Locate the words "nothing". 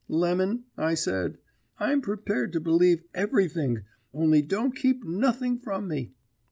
5.03-5.59